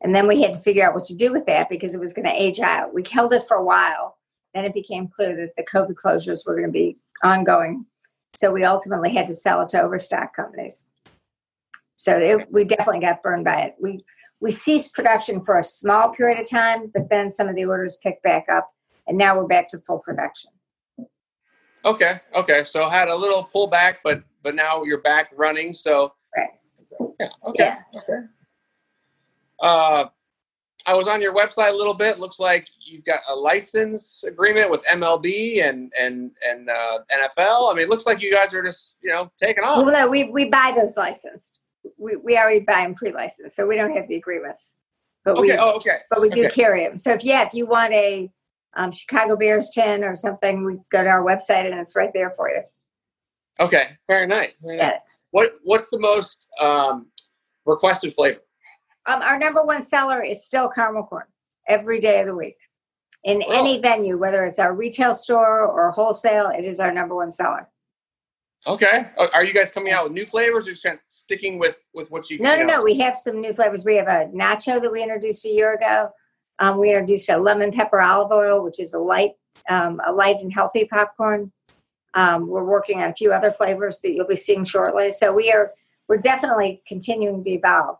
And 0.00 0.14
then 0.14 0.26
we 0.26 0.42
had 0.42 0.54
to 0.54 0.60
figure 0.60 0.86
out 0.86 0.94
what 0.94 1.04
to 1.04 1.16
do 1.16 1.32
with 1.32 1.46
that 1.46 1.68
because 1.68 1.94
it 1.94 2.00
was 2.00 2.14
going 2.14 2.26
to 2.26 2.42
age 2.42 2.60
out. 2.60 2.94
We 2.94 3.04
held 3.10 3.32
it 3.34 3.46
for 3.46 3.56
a 3.56 3.64
while. 3.64 4.09
Then 4.54 4.64
it 4.64 4.74
became 4.74 5.08
clear 5.08 5.36
that 5.36 5.54
the 5.56 5.64
COVID 5.64 5.94
closures 5.94 6.46
were 6.46 6.54
going 6.54 6.68
to 6.68 6.72
be 6.72 6.98
ongoing. 7.22 7.86
So 8.34 8.52
we 8.52 8.64
ultimately 8.64 9.12
had 9.14 9.26
to 9.28 9.34
sell 9.34 9.62
it 9.62 9.68
to 9.70 9.82
overstock 9.82 10.34
companies. 10.34 10.88
So 11.96 12.16
it, 12.16 12.50
we 12.50 12.64
definitely 12.64 13.00
got 13.00 13.22
burned 13.22 13.44
by 13.44 13.62
it. 13.62 13.74
We 13.80 14.04
we 14.40 14.50
ceased 14.50 14.94
production 14.94 15.44
for 15.44 15.58
a 15.58 15.62
small 15.62 16.14
period 16.14 16.40
of 16.40 16.48
time, 16.48 16.90
but 16.94 17.10
then 17.10 17.30
some 17.30 17.46
of 17.46 17.54
the 17.54 17.66
orders 17.66 17.98
picked 18.02 18.22
back 18.22 18.46
up, 18.50 18.70
and 19.06 19.18
now 19.18 19.36
we're 19.36 19.46
back 19.46 19.68
to 19.68 19.78
full 19.78 19.98
production. 19.98 20.50
Okay, 21.84 22.20
okay. 22.34 22.64
So 22.64 22.88
had 22.88 23.08
a 23.08 23.14
little 23.14 23.44
pullback, 23.44 23.96
but 24.02 24.22
but 24.42 24.54
now 24.54 24.82
you're 24.82 25.02
back 25.02 25.30
running. 25.36 25.74
So 25.74 26.14
right. 26.36 26.48
Yeah. 27.20 27.28
Okay. 27.46 27.64
Yeah. 27.64 27.82
Okay. 27.96 28.26
Uh, 29.60 30.06
I 30.86 30.94
was 30.94 31.08
on 31.08 31.20
your 31.20 31.34
website 31.34 31.72
a 31.72 31.76
little 31.76 31.94
bit. 31.94 32.18
Looks 32.18 32.38
like 32.38 32.66
you've 32.84 33.04
got 33.04 33.20
a 33.28 33.34
license 33.34 34.24
agreement 34.26 34.70
with 34.70 34.84
MLB 34.86 35.62
and 35.68 35.92
and 35.98 36.30
and 36.46 36.68
uh, 36.70 36.98
NFL. 37.12 37.70
I 37.70 37.74
mean, 37.74 37.82
it 37.84 37.88
looks 37.90 38.06
like 38.06 38.22
you 38.22 38.32
guys 38.32 38.52
are 38.54 38.62
just 38.62 38.96
you 39.00 39.10
know 39.10 39.30
taking 39.36 39.62
off. 39.64 39.84
Well, 39.84 39.92
no, 39.92 40.08
we 40.08 40.30
we 40.30 40.48
buy 40.48 40.74
those 40.76 40.96
licensed. 40.96 41.60
we, 41.98 42.16
we 42.16 42.36
already 42.36 42.60
buy 42.60 42.82
them 42.84 42.94
pre-licensed, 42.94 43.54
so 43.56 43.66
we 43.66 43.76
don't 43.76 43.94
have 43.94 44.08
the 44.08 44.16
agreements. 44.16 44.74
But 45.24 45.32
Okay. 45.38 45.52
we 45.52 45.58
Oh, 45.58 45.72
okay. 45.76 45.98
but 46.08 46.20
we 46.20 46.30
do 46.30 46.46
okay. 46.46 46.54
carry 46.54 46.86
them. 46.88 46.96
So 46.96 47.12
if 47.12 47.24
yeah, 47.24 47.46
if 47.46 47.52
you 47.52 47.66
want 47.66 47.92
a 47.92 48.30
um, 48.74 48.90
Chicago 48.92 49.36
Bears 49.36 49.70
tin 49.70 50.02
or 50.04 50.16
something, 50.16 50.64
we 50.64 50.76
go 50.90 51.02
to 51.02 51.08
our 51.10 51.22
website 51.22 51.66
and 51.70 51.78
it's 51.78 51.94
right 51.96 52.10
there 52.14 52.30
for 52.30 52.48
you. 52.48 52.62
Okay. 53.58 53.98
Very 54.08 54.26
nice. 54.26 54.60
Very 54.60 54.78
nice. 54.78 54.92
Yeah. 54.92 54.98
What 55.32 55.52
What's 55.62 55.88
the 55.90 55.98
most 55.98 56.48
um, 56.60 57.06
requested 57.66 58.14
flavor? 58.14 58.40
Um, 59.06 59.22
our 59.22 59.38
number 59.38 59.62
one 59.62 59.82
seller 59.82 60.22
is 60.22 60.44
still 60.44 60.68
caramel 60.68 61.04
corn 61.04 61.24
every 61.68 62.00
day 62.00 62.20
of 62.20 62.26
the 62.26 62.34
week. 62.34 62.56
In 63.24 63.38
Really? 63.38 63.56
any 63.56 63.78
venue, 63.80 64.16
whether 64.16 64.44
it's 64.46 64.58
our 64.58 64.74
retail 64.74 65.14
store 65.14 65.60
or 65.60 65.90
wholesale, 65.90 66.48
it 66.48 66.64
is 66.64 66.80
our 66.80 66.92
number 66.92 67.14
one 67.14 67.30
seller. 67.30 67.68
Okay. 68.66 69.10
Are 69.16 69.30
are 69.32 69.44
you 69.44 69.54
guys 69.54 69.70
coming 69.70 69.92
out 69.92 70.04
with 70.04 70.12
new 70.12 70.26
flavors 70.26 70.66
or 70.66 70.72
just 70.72 70.82
kind 70.82 70.94
of 70.94 71.00
sticking 71.08 71.58
with 71.58 71.86
with 71.94 72.10
what 72.10 72.28
you? 72.30 72.38
No, 72.38 72.52
you 72.52 72.60
no, 72.60 72.66
know? 72.66 72.78
no. 72.78 72.84
We 72.84 72.98
have 72.98 73.16
some 73.16 73.40
new 73.40 73.54
flavors. 73.54 73.84
We 73.84 73.96
have 73.96 74.08
a 74.08 74.26
nacho 74.34 74.80
that 74.80 74.92
we 74.92 75.02
introduced 75.02 75.46
a 75.46 75.48
year 75.48 75.74
ago. 75.74 76.10
Um, 76.58 76.78
we 76.78 76.90
introduced 76.90 77.30
a 77.30 77.38
lemon 77.38 77.72
pepper 77.72 78.00
olive 78.00 78.32
oil, 78.32 78.62
which 78.62 78.78
is 78.80 78.92
a 78.92 78.98
light, 78.98 79.32
um, 79.70 80.00
a 80.06 80.12
light 80.12 80.36
and 80.40 80.52
healthy 80.52 80.84
popcorn. 80.84 81.52
Um, 82.12 82.48
we're 82.48 82.64
working 82.64 83.02
on 83.02 83.08
a 83.10 83.14
few 83.14 83.32
other 83.32 83.50
flavors 83.50 84.00
that 84.00 84.12
you'll 84.12 84.26
be 84.26 84.36
seeing 84.36 84.64
shortly. 84.64 85.10
So 85.12 85.32
we 85.32 85.50
are 85.52 85.72
we're 86.08 86.18
definitely 86.18 86.82
continuing 86.86 87.42
to 87.44 87.50
evolve. 87.50 87.96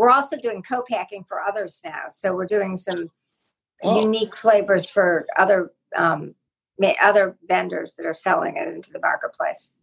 We're 0.00 0.08
also 0.08 0.38
doing 0.38 0.62
co-packing 0.62 1.24
for 1.24 1.42
others 1.42 1.82
now. 1.84 2.04
So 2.10 2.34
we're 2.34 2.46
doing 2.46 2.78
some 2.78 3.10
Oh. 3.82 4.00
unique 4.00 4.34
flavors 4.34 4.90
for 4.90 5.26
other 5.38 5.72
um, 5.94 6.34
other 7.02 7.36
vendors 7.46 7.94
that 7.96 8.06
are 8.06 8.14
selling 8.14 8.56
it 8.56 8.66
into 8.68 8.90
the 8.92 9.00
marketplace. 9.00 9.78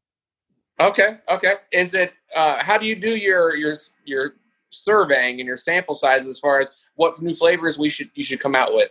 Okay. 0.80 1.18
Okay. 1.30 1.56
Is 1.72 1.94
it? 1.94 2.14
Uh, 2.36 2.64
how 2.64 2.78
do 2.80 2.88
you 2.88 2.96
do 2.96 3.16
your 3.16 3.56
your 3.56 3.74
your 4.06 4.34
surveying 4.72 5.40
and 5.40 5.48
your 5.48 5.56
sample 5.56 5.94
size 5.94 6.26
as 6.26 6.40
far 6.40 6.60
as 6.60 6.72
what 6.96 7.22
new 7.22 7.36
flavors 7.36 7.78
we 7.78 7.90
should 7.90 8.10
you 8.16 8.24
should 8.24 8.40
come 8.40 8.56
out 8.56 8.74
with? 8.74 8.90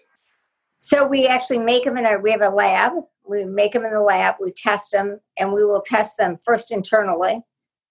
So 0.81 1.07
we 1.07 1.27
actually 1.27 1.59
make 1.59 1.85
them 1.85 1.97
in 1.97 2.07
a 2.07 2.19
we 2.19 2.31
have 2.31 2.41
a 2.41 2.51
lab. 2.51 2.93
We 3.29 3.45
make 3.45 3.73
them 3.73 3.85
in 3.85 3.93
the 3.93 4.01
lab. 4.01 4.37
We 4.41 4.53
test 4.53 4.93
them, 4.93 5.21
and 5.37 5.53
we 5.53 5.65
will 5.65 5.83
test 5.85 6.19
them 6.19 6.37
first 6.45 6.71
internally. 6.71 7.43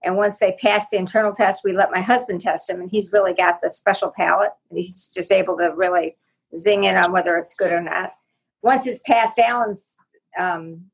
And 0.05 0.15
once 0.15 0.37
they 0.37 0.55
pass 0.61 0.89
the 0.89 0.97
internal 0.97 1.33
test, 1.33 1.63
we 1.65 1.75
let 1.75 1.91
my 1.91 2.01
husband 2.01 2.39
test 2.39 2.67
them, 2.67 2.79
and 2.79 2.89
he's 2.89 3.11
really 3.11 3.33
got 3.33 3.59
the 3.61 3.71
special 3.71 4.13
palate. 4.15 4.51
He's 4.71 5.09
just 5.09 5.31
able 5.31 5.57
to 5.57 5.73
really 5.75 6.15
zing 6.55 6.83
in 6.83 6.95
on 6.95 7.11
whether 7.11 7.35
it's 7.37 7.55
good 7.55 7.71
or 7.71 7.81
not. 7.81 8.13
Once 8.61 8.85
it's 8.85 9.01
passed 9.01 9.39
Alan's 9.39 9.97
um, 10.39 10.85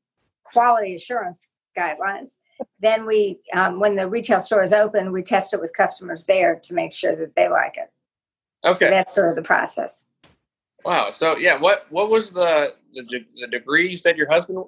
quality 0.44 0.94
assurance 0.94 1.50
guidelines, 1.78 2.36
then 2.80 3.06
we, 3.06 3.40
um, 3.52 3.78
when 3.80 3.96
the 3.96 4.08
retail 4.08 4.40
store 4.40 4.62
is 4.62 4.72
open, 4.72 5.12
we 5.12 5.22
test 5.22 5.52
it 5.52 5.60
with 5.60 5.72
customers 5.76 6.24
there 6.26 6.58
to 6.62 6.74
make 6.74 6.92
sure 6.92 7.14
that 7.14 7.34
they 7.36 7.48
like 7.48 7.76
it. 7.76 7.90
So 8.64 8.72
Okay. 8.72 8.90
that's 8.90 9.14
sort 9.14 9.28
of 9.30 9.36
the 9.36 9.42
process. 9.42 10.06
Wow. 10.84 11.10
So 11.10 11.36
yeah, 11.36 11.58
what 11.58 11.86
what 11.90 12.10
was 12.10 12.30
the 12.30 12.74
the, 12.92 13.24
the 13.40 13.46
degree 13.46 13.88
you 13.88 13.96
said 13.96 14.16
your 14.16 14.28
husband? 14.28 14.64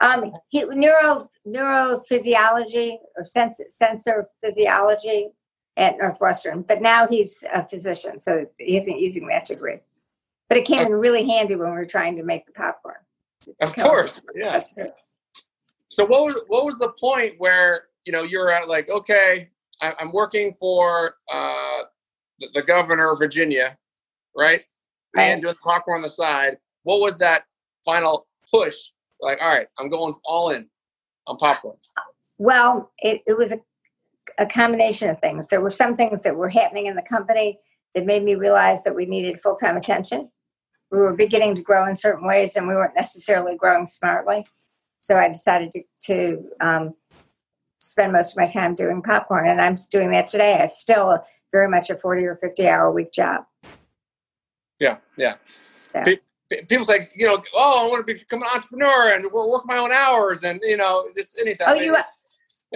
Um, 0.00 0.32
he, 0.48 0.64
neuro 0.64 1.28
neurophysiology 1.46 2.98
or 3.16 3.24
sens- 3.24 3.60
sensor 3.68 4.28
physiology 4.42 5.28
at 5.76 5.98
Northwestern, 5.98 6.62
but 6.62 6.80
now 6.82 7.06
he's 7.06 7.44
a 7.52 7.66
physician, 7.68 8.18
so 8.18 8.46
he 8.58 8.76
isn't 8.76 8.98
using 8.98 9.26
that 9.28 9.44
degree. 9.46 9.78
But 10.48 10.58
it 10.58 10.64
came 10.64 10.86
in 10.86 10.92
really 10.92 11.26
handy 11.26 11.56
when 11.56 11.70
we 11.70 11.76
were 11.76 11.84
trying 11.86 12.16
to 12.16 12.22
make 12.22 12.46
the 12.46 12.52
popcorn. 12.52 12.96
Of 13.60 13.74
course. 13.74 14.22
Yeah. 14.34 14.52
Yes. 14.52 14.74
So 15.88 16.04
what 16.04 16.22
was 16.24 16.36
what 16.48 16.64
was 16.64 16.78
the 16.78 16.92
point 17.00 17.34
where 17.38 17.84
you 18.04 18.12
know 18.12 18.22
you're 18.22 18.50
at 18.52 18.68
like 18.68 18.88
okay 18.90 19.48
I, 19.80 19.94
I'm 19.98 20.12
working 20.12 20.52
for 20.54 21.14
uh, 21.32 21.82
the, 22.40 22.48
the 22.54 22.62
governor 22.62 23.12
of 23.12 23.18
Virginia, 23.18 23.76
right? 24.36 24.62
And 25.16 25.42
Right. 25.42 25.42
doing 25.42 25.54
popcorn 25.62 25.96
on 25.98 26.02
the 26.02 26.08
side. 26.08 26.58
What 26.82 27.00
was 27.00 27.16
that 27.18 27.44
final 27.84 28.26
push? 28.50 28.74
Like, 29.20 29.38
all 29.40 29.48
right, 29.48 29.66
I'm 29.78 29.88
going 29.88 30.14
all 30.24 30.50
in 30.50 30.68
on 31.26 31.36
popcorn. 31.36 31.76
Well, 32.38 32.92
it, 32.98 33.22
it 33.26 33.36
was 33.36 33.52
a, 33.52 33.60
a 34.38 34.46
combination 34.46 35.10
of 35.10 35.20
things. 35.20 35.48
There 35.48 35.60
were 35.60 35.70
some 35.70 35.96
things 35.96 36.22
that 36.22 36.36
were 36.36 36.48
happening 36.48 36.86
in 36.86 36.94
the 36.94 37.02
company 37.02 37.58
that 37.94 38.06
made 38.06 38.22
me 38.22 38.34
realize 38.34 38.84
that 38.84 38.94
we 38.94 39.06
needed 39.06 39.40
full 39.40 39.56
time 39.56 39.76
attention. 39.76 40.30
We 40.90 40.98
were 40.98 41.12
beginning 41.12 41.54
to 41.56 41.62
grow 41.62 41.86
in 41.86 41.96
certain 41.96 42.26
ways, 42.26 42.56
and 42.56 42.66
we 42.66 42.74
weren't 42.74 42.94
necessarily 42.94 43.56
growing 43.56 43.86
smartly. 43.86 44.46
So 45.00 45.16
I 45.16 45.28
decided 45.28 45.72
to, 45.72 45.82
to 46.06 46.44
um, 46.60 46.94
spend 47.80 48.12
most 48.12 48.32
of 48.32 48.38
my 48.38 48.46
time 48.46 48.74
doing 48.74 49.02
popcorn, 49.02 49.48
and 49.48 49.60
I'm 49.60 49.76
doing 49.90 50.10
that 50.12 50.28
today. 50.28 50.58
It's 50.60 50.80
still 50.80 51.18
very 51.52 51.68
much 51.68 51.90
a 51.90 51.96
40 51.96 52.24
or 52.24 52.36
50 52.36 52.68
hour 52.68 52.90
week 52.90 53.12
job. 53.12 53.44
Yeah, 54.80 54.98
yeah. 55.16 55.36
Pe- 55.92 56.18
People 56.50 56.84
say, 56.84 57.08
you 57.14 57.26
know, 57.26 57.42
oh, 57.54 57.86
I 57.86 57.90
want 57.90 58.06
to 58.06 58.14
become 58.14 58.42
an 58.42 58.48
entrepreneur 58.54 59.14
and 59.14 59.30
work 59.30 59.66
my 59.66 59.76
own 59.76 59.92
hours, 59.92 60.44
and 60.44 60.60
you 60.62 60.78
know, 60.78 61.06
just 61.14 61.38
anytime. 61.38 61.68
Oh, 61.68 61.74
you 61.74 61.96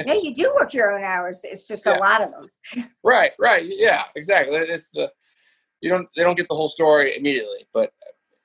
no, 0.05 0.13
you 0.21 0.35
do 0.35 0.53
work 0.55 0.75
your 0.75 0.93
own 0.93 1.03
hours. 1.03 1.41
It's 1.45 1.67
just 1.67 1.87
Yeah. 1.87 1.97
a 1.97 1.99
lot 1.99 2.23
of 2.23 2.31
them. 2.31 2.91
Right, 3.05 3.33
right. 3.41 3.65
Yeah, 3.67 4.05
exactly. 4.15 4.55
It's 4.57 4.91
the 4.91 5.11
you 5.81 5.91
don't 5.91 6.09
they 6.17 6.23
don't 6.23 6.37
get 6.37 6.49
the 6.49 6.55
whole 6.55 6.69
story 6.69 7.17
immediately, 7.17 7.67
but 7.75 7.93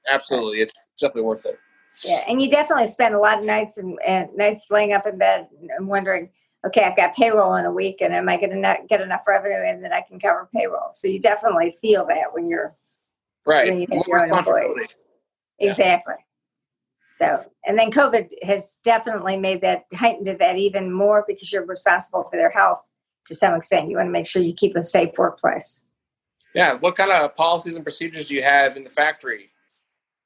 absolutely, 0.08 0.62
it's 0.62 0.88
definitely 1.00 1.24
worth 1.24 1.46
it. 1.46 1.60
Yeah, 2.04 2.22
and 2.28 2.42
you 2.42 2.50
definitely 2.50 2.88
spend 2.88 3.14
a 3.14 3.20
lot 3.20 3.40
of 3.40 3.46
nights 3.46 3.78
and, 3.78 4.00
and 4.06 4.30
nights 4.36 4.68
laying 4.72 4.94
up 4.94 5.06
in 5.06 5.18
bed 5.18 5.48
and 5.78 5.88
wondering, 5.88 6.30
okay, 6.66 6.84
I've 6.84 6.96
got 6.98 7.16
payroll 7.16 7.56
in 7.56 7.66
a 7.66 7.72
week, 7.72 8.02
and 8.02 8.14
am 8.14 8.30
I 8.30 8.38
going 8.38 8.62
to 8.62 8.78
get 8.88 9.02
enough 9.02 9.28
revenue 9.28 9.68
in 9.68 9.82
that 9.82 9.92
I 9.94 10.02
can 10.02 10.20
cover 10.20 10.50
payroll? 10.56 10.90
So 10.92 11.08
you 11.08 11.20
definitely 11.20 11.76
feel 11.82 12.06
that 12.08 12.34
when 12.34 12.48
you're 12.50 12.76
Right, 13.46 13.70
when 13.70 13.80
you 13.80 13.88
more 13.90 14.04
own 14.10 14.24
responsibility. 14.24 14.70
employees. 14.70 14.96
Exactly. 15.60 16.16
So, 17.10 17.44
and 17.66 17.80
then 17.80 17.90
COVID 17.90 18.32
has 18.44 18.80
definitely 18.84 19.38
made 19.38 19.62
that 19.62 19.86
heightened 19.94 20.28
that 20.40 20.58
even 20.58 20.92
more 20.92 21.26
because 21.28 21.52
you're 21.52 21.66
responsible 21.66 22.24
for 22.30 22.38
their 22.38 22.52
health 22.52 22.80
to 23.26 23.36
some 23.36 23.56
extent. 23.56 23.90
You 23.90 23.98
want 23.98 24.08
to 24.08 24.12
make 24.12 24.28
sure 24.28 24.42
you 24.42 24.54
keep 24.54 24.76
a 24.76 24.84
safe 24.84 25.18
workplace. 25.18 25.86
Yeah, 26.54 26.74
what 26.74 26.96
kind 26.96 27.12
of 27.12 27.36
policies 27.36 27.76
and 27.76 27.84
procedures 27.84 28.28
do 28.28 28.36
you 28.36 28.44
have 28.44 28.78
in 28.78 28.84
the 28.84 28.90
factory? 28.90 29.50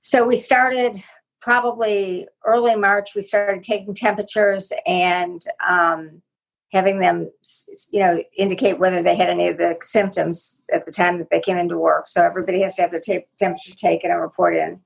So 0.02 0.26
we 0.26 0.36
started 0.36 1.02
probably 1.40 2.28
early 2.46 2.76
March. 2.76 3.16
We 3.16 3.22
started 3.22 3.64
taking 3.64 3.94
temperatures 3.94 4.72
and 4.86 5.42
um, 5.68 6.22
having 6.72 7.00
them, 7.00 7.32
you 7.92 8.00
know, 8.00 8.24
indicate 8.38 8.80
whether 8.80 9.02
they 9.02 9.16
had 9.16 9.30
any 9.30 9.48
of 9.48 9.58
the 9.58 9.78
symptoms 9.82 10.62
at 10.74 10.86
the 10.86 10.92
time 10.92 11.18
that 11.20 11.30
they 11.30 11.42
came 11.42 11.58
into 11.58 11.78
work. 11.78 12.08
So 12.08 12.24
everybody 12.24 12.62
has 12.62 12.76
to 12.76 12.84
have 12.84 12.92
their 12.92 13.00
ta- 13.00 13.26
temperature 13.38 13.76
taken 13.76 14.12
and 14.12 14.22
report 14.22 14.56
in. 14.56 14.80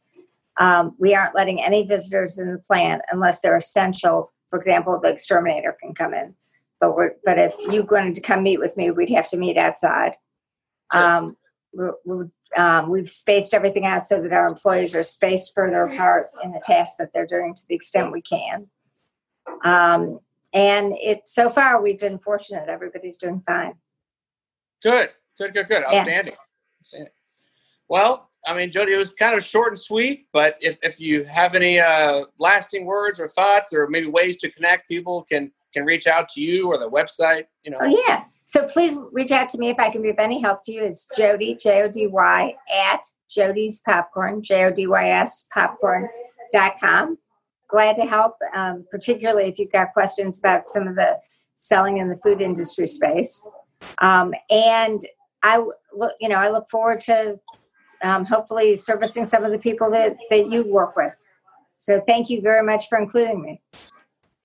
Um, 0.57 0.95
we 0.99 1.13
aren't 1.13 1.35
letting 1.35 1.61
any 1.61 1.85
visitors 1.85 2.39
in 2.39 2.51
the 2.51 2.59
plant 2.59 3.01
unless 3.11 3.41
they're 3.41 3.57
essential. 3.57 4.31
For 4.49 4.57
example, 4.57 4.99
the 5.01 5.09
exterminator 5.09 5.75
can 5.81 5.93
come 5.93 6.13
in, 6.13 6.33
but 6.79 6.95
we're 6.95 7.15
but 7.25 7.37
if 7.37 7.55
you 7.69 7.85
wanted 7.89 8.15
to 8.15 8.21
come 8.21 8.43
meet 8.43 8.59
with 8.59 8.77
me, 8.77 8.91
we'd 8.91 9.09
have 9.09 9.27
to 9.29 9.37
meet 9.37 9.57
outside. 9.57 10.13
Um, 10.91 11.35
we're, 11.73 11.93
we're 12.05 12.29
um, 12.55 12.89
we've 12.89 13.09
spaced 13.09 13.53
everything 13.53 13.85
out 13.85 14.03
so 14.03 14.21
that 14.21 14.31
our 14.31 14.47
employees 14.47 14.95
are 14.95 15.03
spaced 15.03 15.53
further 15.53 15.83
apart 15.83 16.31
in 16.43 16.51
the 16.51 16.61
tasks 16.63 16.97
that 16.97 17.09
they're 17.13 17.25
doing 17.25 17.53
to 17.53 17.61
the 17.67 17.75
extent 17.75 18.11
we 18.11 18.21
can. 18.21 18.67
Um, 19.65 20.19
and 20.53 20.93
it 20.93 21.27
so 21.27 21.49
far 21.49 21.81
we've 21.81 21.99
been 21.99 22.19
fortunate. 22.19 22.69
Everybody's 22.69 23.17
doing 23.17 23.43
fine. 23.45 23.73
Good, 24.81 25.09
good, 25.37 25.53
good, 25.53 25.67
good. 25.67 25.83
Outstanding. 25.83 26.35
Outstanding. 26.79 27.11
Well, 27.89 28.31
I 28.47 28.55
mean, 28.55 28.71
Jody, 28.71 28.93
it 28.93 28.97
was 28.97 29.13
kind 29.13 29.35
of 29.35 29.43
short 29.43 29.69
and 29.69 29.77
sweet, 29.77 30.27
but 30.31 30.57
if, 30.61 30.77
if 30.83 30.99
you 30.99 31.23
have 31.23 31.55
any 31.55 31.79
uh, 31.79 32.25
lasting 32.39 32.85
words 32.85 33.19
or 33.19 33.27
thoughts 33.27 33.73
or 33.73 33.87
maybe 33.87 34.07
ways 34.07 34.37
to 34.37 34.51
connect, 34.51 34.87
people 34.89 35.23
can 35.23 35.51
can 35.73 35.85
reach 35.85 36.07
out 36.07 36.29
to 36.29 36.41
you 36.41 36.67
or 36.67 36.77
the 36.77 36.89
website, 36.89 37.45
you 37.63 37.71
know. 37.71 37.79
Oh 37.81 37.85
yeah. 37.85 38.23
So 38.45 38.65
please 38.67 38.95
reach 39.11 39.31
out 39.31 39.49
to 39.49 39.57
me 39.57 39.69
if 39.69 39.79
I 39.79 39.89
can 39.89 40.01
be 40.01 40.09
of 40.09 40.19
any 40.19 40.39
help 40.39 40.61
to 40.65 40.71
you. 40.71 40.83
It's 40.83 41.07
Jody 41.17 41.57
J 41.61 41.81
O 41.81 41.89
D 41.89 42.07
Y 42.07 42.53
at 42.73 43.01
Jody's 43.29 43.81
Popcorn 43.81 44.43
J 44.43 44.65
O 44.65 44.71
D 44.71 44.87
Y 44.87 45.09
S 45.09 45.47
Popcorn.com. 45.53 47.17
Glad 47.67 47.95
to 47.95 48.05
help, 48.05 48.35
um, 48.55 48.85
particularly 48.91 49.49
if 49.49 49.57
you've 49.57 49.71
got 49.71 49.93
questions 49.93 50.37
about 50.39 50.69
some 50.69 50.87
of 50.87 50.95
the 50.95 51.17
selling 51.57 51.97
in 51.97 52.09
the 52.09 52.17
food 52.17 52.39
industry 52.39 52.85
space. 52.85 53.47
Um, 53.97 54.33
and 54.49 55.05
I 55.43 55.57
you 56.19 56.29
know, 56.29 56.35
I 56.35 56.49
look 56.51 56.69
forward 56.69 57.01
to 57.01 57.39
um, 58.01 58.25
hopefully 58.25 58.77
servicing 58.77 59.25
some 59.25 59.43
of 59.43 59.51
the 59.51 59.57
people 59.57 59.89
that 59.91 60.17
that 60.29 60.51
you 60.51 60.63
work 60.65 60.95
with. 60.95 61.13
So 61.77 62.01
thank 62.07 62.29
you 62.29 62.41
very 62.41 62.63
much 62.63 62.87
for 62.87 62.97
including 62.97 63.41
me. 63.41 63.61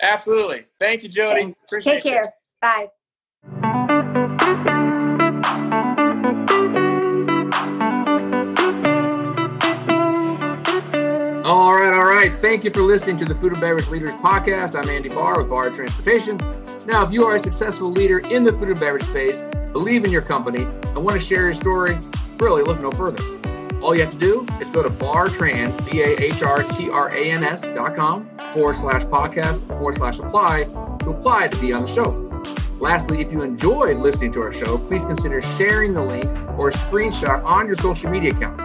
Absolutely. 0.02 0.64
Thank 0.78 1.02
you, 1.02 1.08
Jody. 1.08 1.42
Thanks. 1.42 1.64
Appreciate 1.64 2.02
Take 2.02 2.04
you. 2.04 2.10
care. 2.10 2.32
Bye. 2.60 2.88
All 11.42 11.74
right, 11.74 11.92
all 11.92 12.04
right. 12.04 12.10
right. 12.20 12.32
Thank 12.32 12.64
you 12.64 12.70
for 12.70 12.82
listening 12.82 13.16
to 13.18 13.24
the 13.24 13.34
Food 13.34 13.52
and 13.52 13.60
Beverage 13.62 13.88
Leaders 13.88 14.12
Podcast. 14.14 14.74
I'm 14.74 14.90
Andy 14.90 15.08
Bahr 15.08 15.40
with 15.40 15.48
Bahr 15.48 15.70
Transportation. 15.70 16.36
Now, 16.86 17.02
if 17.02 17.10
you 17.10 17.24
are 17.24 17.36
a 17.36 17.40
successful 17.40 17.90
leader 17.90 18.18
in 18.18 18.44
the 18.44 18.52
food 18.52 18.68
and 18.68 18.78
beverage 18.78 19.04
space, 19.04 19.40
believe 19.72 20.04
in 20.04 20.10
your 20.10 20.20
company, 20.20 20.64
and 20.64 20.96
want 20.98 21.18
to 21.18 21.26
share 21.26 21.44
your 21.44 21.54
story, 21.54 21.98
really 22.38 22.62
look 22.62 22.78
no 22.82 22.90
further. 22.90 23.39
All 23.82 23.94
you 23.94 24.02
have 24.02 24.12
to 24.12 24.18
do 24.18 24.46
is 24.60 24.68
go 24.70 24.82
to 24.82 24.90
bahrtrans, 24.90 25.90
B-A-H-R-T-R-A-N-S 25.90 27.62
dot 27.62 27.96
com 27.96 28.28
forward 28.52 28.76
slash 28.76 29.02
podcast 29.04 29.66
forward 29.68 29.96
slash 29.96 30.18
apply 30.18 30.64
to 30.64 31.10
apply 31.10 31.48
to 31.48 31.56
be 31.60 31.72
on 31.72 31.82
the 31.82 31.88
show. 31.88 32.26
Lastly, 32.78 33.22
if 33.22 33.32
you 33.32 33.42
enjoyed 33.42 33.96
listening 33.96 34.32
to 34.32 34.42
our 34.42 34.52
show, 34.52 34.76
please 34.76 35.02
consider 35.02 35.40
sharing 35.56 35.94
the 35.94 36.02
link 36.02 36.26
or 36.58 36.68
a 36.68 36.72
screenshot 36.72 37.42
on 37.44 37.66
your 37.66 37.76
social 37.76 38.10
media 38.10 38.32
account. 38.32 38.58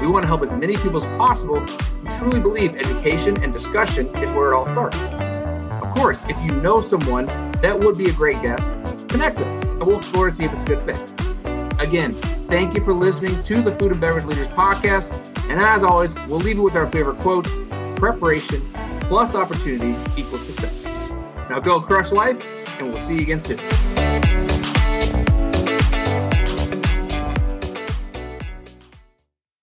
We 0.00 0.06
want 0.06 0.24
to 0.24 0.26
help 0.26 0.42
as 0.42 0.52
many 0.52 0.74
people 0.74 1.02
as 1.02 1.18
possible 1.18 1.60
who 1.60 2.18
truly 2.18 2.40
believe 2.40 2.76
education 2.76 3.42
and 3.42 3.52
discussion 3.52 4.06
is 4.06 4.30
where 4.32 4.52
it 4.52 4.54
all 4.54 4.68
starts. 4.68 4.98
Of 5.82 5.90
course, 5.94 6.28
if 6.28 6.36
you 6.44 6.52
know 6.60 6.82
someone 6.82 7.26
that 7.62 7.78
would 7.78 7.96
be 7.96 8.10
a 8.10 8.12
great 8.12 8.40
guest, 8.42 8.70
connect 9.08 9.38
with 9.38 9.46
us 9.46 9.64
and 9.64 9.86
we'll 9.86 9.98
explore 9.98 10.28
to 10.30 10.36
see 10.36 10.44
if 10.44 10.52
it's 10.52 10.62
a 10.62 10.64
good 10.64 10.84
fit. 10.84 11.80
Again, 11.80 12.14
thank 12.48 12.74
you 12.74 12.82
for 12.82 12.94
listening 12.94 13.42
to 13.44 13.62
the 13.62 13.72
Food 13.76 13.92
and 13.92 14.00
Beverage 14.00 14.24
Leaders 14.24 14.48
Podcast. 14.48 15.12
And 15.50 15.60
as 15.60 15.82
always, 15.82 16.14
we'll 16.26 16.40
leave 16.40 16.56
you 16.56 16.62
with 16.62 16.76
our 16.76 16.86
favorite 16.90 17.18
quote 17.18 17.46
preparation 17.96 18.60
plus 19.02 19.34
opportunity 19.34 19.94
equals 20.20 20.46
success. 20.46 21.10
Now 21.48 21.60
go 21.60 21.80
crush 21.80 22.10
life, 22.10 22.42
and 22.78 22.92
we'll 22.92 23.06
see 23.06 23.14
you 23.14 23.20
again 23.20 23.44
soon. 23.44 23.87